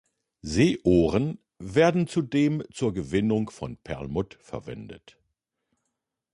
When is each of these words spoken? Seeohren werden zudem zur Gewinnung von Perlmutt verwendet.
Seeohren 0.41 1.37
werden 1.59 2.07
zudem 2.07 2.63
zur 2.73 2.91
Gewinnung 2.91 3.51
von 3.51 3.77
Perlmutt 3.77 4.33
verwendet. 4.41 5.19